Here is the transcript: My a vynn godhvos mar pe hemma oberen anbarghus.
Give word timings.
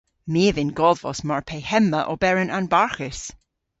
My 0.31 0.43
a 0.49 0.51
vynn 0.55 0.75
godhvos 0.79 1.19
mar 1.27 1.43
pe 1.49 1.57
hemma 1.69 2.01
oberen 2.13 2.53
anbarghus. 2.57 3.19